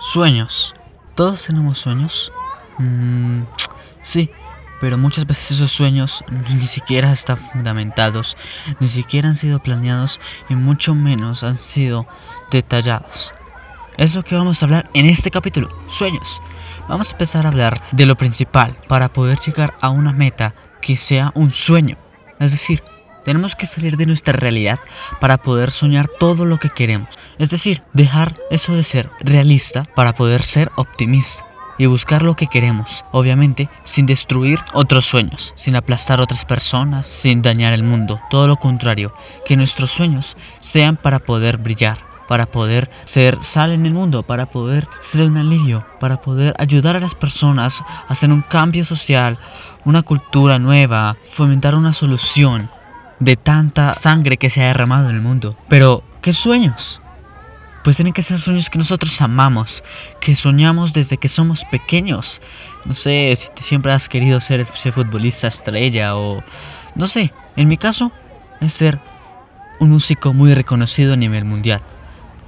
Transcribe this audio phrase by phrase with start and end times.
[0.00, 0.74] Sueños.
[1.14, 2.32] ¿Todos tenemos sueños?
[2.78, 3.42] Mm,
[4.02, 4.30] sí,
[4.80, 8.36] pero muchas veces esos sueños ni siquiera están fundamentados,
[8.80, 12.06] ni siquiera han sido planeados y mucho menos han sido
[12.50, 13.32] detallados.
[13.96, 16.42] Es lo que vamos a hablar en este capítulo, sueños.
[16.88, 20.96] Vamos a empezar a hablar de lo principal para poder llegar a una meta que
[20.96, 21.96] sea un sueño.
[22.40, 22.82] Es decir,
[23.24, 24.78] tenemos que salir de nuestra realidad
[25.20, 27.08] para poder soñar todo lo que queremos.
[27.38, 31.44] Es decir, dejar eso de ser realista para poder ser optimista
[31.78, 37.42] y buscar lo que queremos, obviamente sin destruir otros sueños, sin aplastar otras personas, sin
[37.42, 39.12] dañar el mundo, todo lo contrario,
[39.46, 44.46] que nuestros sueños sean para poder brillar, para poder ser sal en el mundo, para
[44.46, 49.38] poder ser un alivio, para poder ayudar a las personas a hacer un cambio social,
[49.84, 52.70] una cultura nueva, fomentar una solución
[53.24, 55.56] de tanta sangre que se ha derramado en el mundo.
[55.68, 57.00] Pero, ¿qué sueños?
[57.82, 59.82] pues tienen que ser sueños que nosotros amamos,
[60.20, 62.40] que soñamos desde que somos pequeños.
[62.84, 66.42] No sé si siempre has querido ser ese futbolista estrella o...
[66.94, 68.12] No sé, en mi caso
[68.60, 68.98] es ser
[69.80, 71.80] un músico muy reconocido a nivel mundial.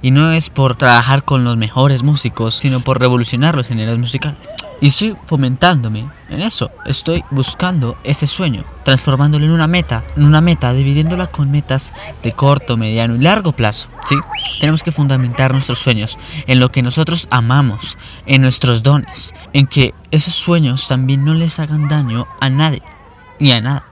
[0.00, 4.38] Y no es por trabajar con los mejores músicos, sino por revolucionar los géneros musicales.
[4.80, 6.70] Y estoy fomentándome en eso.
[6.86, 12.32] Estoy buscando ese sueño, transformándolo en una meta, en una meta, dividiéndola con metas de
[12.32, 13.88] corto, mediano y largo plazo.
[14.08, 14.14] ¿sí?
[14.60, 19.94] Tenemos que fundamentar nuestros sueños en lo que nosotros amamos, en nuestros dones, en que
[20.10, 22.82] esos sueños también no les hagan daño a nadie,
[23.40, 23.84] ni a nada.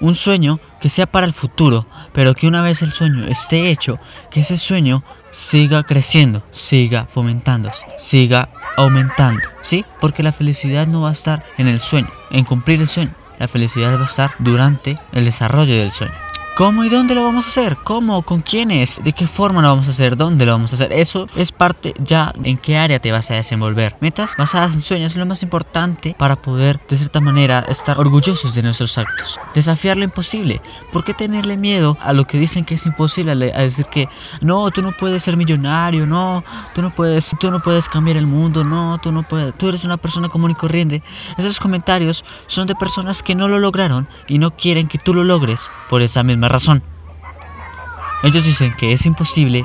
[0.00, 3.98] Un sueño que sea para el futuro, pero que una vez el sueño esté hecho,
[4.30, 9.82] que ese sueño siga creciendo, siga fomentándose, siga aumentando, ¿sí?
[9.98, 13.12] Porque la felicidad no va a estar en el sueño, en cumplir el sueño.
[13.38, 16.23] La felicidad va a estar durante el desarrollo del sueño.
[16.56, 17.76] ¿Cómo y dónde lo vamos a hacer?
[17.82, 18.22] ¿Cómo?
[18.22, 19.02] ¿Con quiénes?
[19.02, 20.16] ¿De qué forma lo vamos a hacer?
[20.16, 20.92] ¿Dónde lo vamos a hacer?
[20.92, 23.96] Eso es parte ya en qué área te vas a desenvolver.
[23.98, 28.54] Metas basadas en sueños es lo más importante para poder de cierta manera estar orgullosos
[28.54, 29.36] de nuestros actos.
[29.52, 30.60] Desafiar lo imposible.
[30.92, 33.32] ¿Por qué tenerle miedo a lo que dicen que es imposible?
[33.32, 34.08] A decir que
[34.40, 38.28] no, tú no puedes ser millonario, no, tú no puedes, tú no puedes cambiar el
[38.28, 41.02] mundo, no, tú no puedes, tú eres una persona común y corriente.
[41.36, 45.24] Esos comentarios son de personas que no lo lograron y no quieren que tú lo
[45.24, 46.82] logres por esa misma razón.
[48.22, 49.64] Ellos dicen que es imposible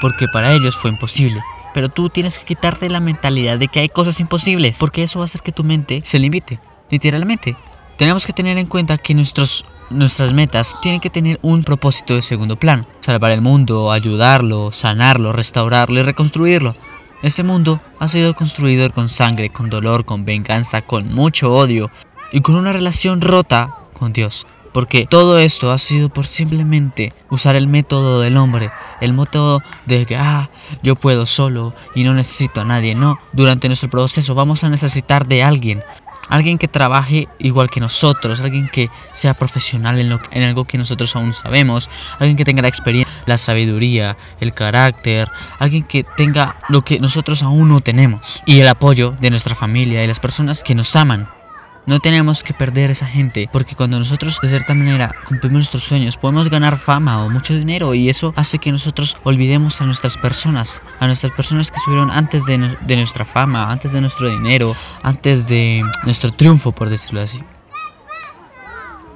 [0.00, 1.42] porque para ellos fue imposible.
[1.72, 5.24] Pero tú tienes que quitarte la mentalidad de que hay cosas imposibles, porque eso va
[5.24, 6.58] a hacer que tu mente se limite,
[6.90, 7.56] literalmente.
[7.96, 12.22] Tenemos que tener en cuenta que nuestros, nuestras metas tienen que tener un propósito de
[12.22, 12.86] segundo plano.
[13.00, 16.74] Salvar el mundo, ayudarlo, sanarlo, restaurarlo y reconstruirlo.
[17.22, 21.90] Este mundo ha sido construido con sangre, con dolor, con venganza, con mucho odio
[22.32, 24.46] y con una relación rota con Dios.
[24.72, 28.70] Porque todo esto ha sido por simplemente usar el método del hombre,
[29.00, 30.50] el método de que, ah,
[30.82, 32.94] yo puedo solo y no necesito a nadie.
[32.94, 35.82] No, durante nuestro proceso vamos a necesitar de alguien.
[36.28, 40.78] Alguien que trabaje igual que nosotros, alguien que sea profesional en, lo, en algo que
[40.78, 46.54] nosotros aún sabemos, alguien que tenga la experiencia, la sabiduría, el carácter, alguien que tenga
[46.68, 50.62] lo que nosotros aún no tenemos y el apoyo de nuestra familia y las personas
[50.62, 51.39] que nos aman.
[51.86, 56.16] No tenemos que perder esa gente, porque cuando nosotros de cierta manera cumplimos nuestros sueños,
[56.16, 60.82] podemos ganar fama o mucho dinero y eso hace que nosotros olvidemos a nuestras personas,
[61.00, 65.48] a nuestras personas que estuvieron antes de, de nuestra fama, antes de nuestro dinero, antes
[65.48, 67.42] de nuestro triunfo, por decirlo así.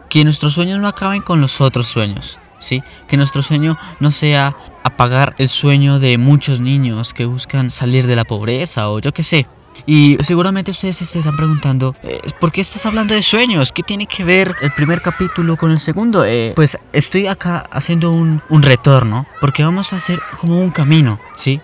[0.08, 2.82] Que nuestros sueños no acaben con los otros sueños, ¿sí?
[3.08, 8.16] Que nuestro sueño no sea apagar el sueño de muchos niños que buscan salir de
[8.16, 9.46] la pobreza o yo qué sé.
[9.86, 13.72] Y seguramente ustedes se están preguntando, eh, ¿por qué estás hablando de sueños?
[13.72, 16.24] ¿Qué tiene que ver el primer capítulo con el segundo?
[16.24, 21.18] Eh, pues estoy acá haciendo un, un retorno porque vamos a hacer como un camino,
[21.36, 21.60] ¿sí?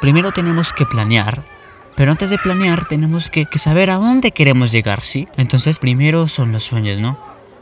[0.00, 1.42] Primero tenemos que planear,
[1.96, 5.28] pero antes de planear tenemos que, que, saber a dónde queremos llegar, ¿sí?
[5.36, 7.18] Entonces primero son los sueños, ¿no?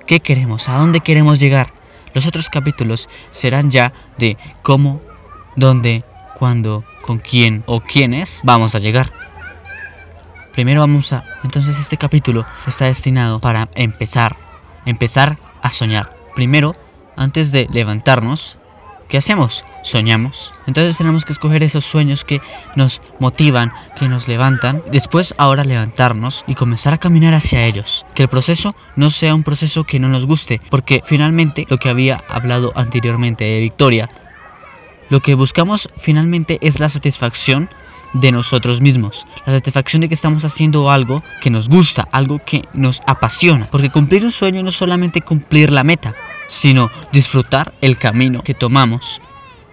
[0.06, 0.68] ¿Qué queremos?
[0.68, 1.72] ¿A dónde queremos llegar?
[2.14, 5.00] Los otros capítulos serán ya de cómo,
[5.56, 9.10] dónde, cuándo, con quién o quiénes vamos a llegar.
[10.52, 11.24] Primero vamos a...
[11.44, 14.36] Entonces este capítulo está destinado para empezar,
[14.84, 16.14] empezar a soñar.
[16.34, 16.76] Primero,
[17.16, 18.58] antes de levantarnos,
[19.08, 19.64] ¿qué hacemos?
[19.82, 20.52] Soñamos.
[20.66, 22.40] Entonces tenemos que escoger esos sueños que
[22.76, 24.82] nos motivan, que nos levantan.
[24.90, 28.04] Después ahora levantarnos y comenzar a caminar hacia ellos.
[28.14, 30.60] Que el proceso no sea un proceso que no nos guste.
[30.70, 34.08] Porque finalmente lo que había hablado anteriormente de Victoria,
[35.08, 37.68] lo que buscamos finalmente es la satisfacción
[38.14, 42.64] de nosotros mismos, la satisfacción de que estamos haciendo algo que nos gusta, algo que
[42.72, 46.14] nos apasiona, porque cumplir un sueño no es solamente cumplir la meta,
[46.48, 49.20] sino disfrutar el camino que tomamos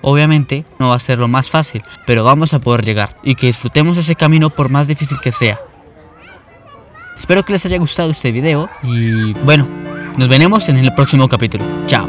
[0.02, 3.48] Obviamente no va a ser lo más fácil, pero vamos a poder llegar y que
[3.48, 5.60] disfrutemos ese camino por más difícil que sea.
[7.18, 9.68] Espero que les haya gustado este video y bueno,
[10.18, 11.66] nos veremos en el próximo capítulo.
[11.88, 12.08] Chao.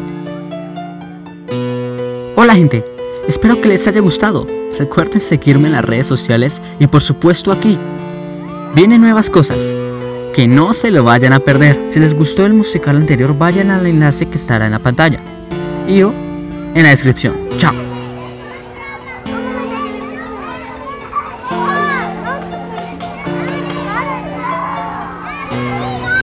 [2.37, 2.85] Hola gente,
[3.31, 4.47] espero que les haya gustado.
[4.79, 7.79] Recuerden seguirme en las redes sociales y por supuesto aquí.
[8.75, 9.75] Vienen nuevas cosas,
[10.35, 11.79] que no se lo vayan a perder.
[11.91, 15.21] Si les gustó el musical anterior, vayan al enlace que estará en la pantalla
[15.88, 17.35] y o en la descripción.
[17.56, 17.89] Chao.